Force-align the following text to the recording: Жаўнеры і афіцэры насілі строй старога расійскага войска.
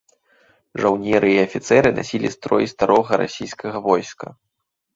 Жаўнеры 0.85 1.29
і 1.33 1.35
афіцэры 1.47 1.89
насілі 1.99 2.33
строй 2.37 2.65
старога 2.73 3.23
расійскага 3.25 3.77
войска. 3.87 4.27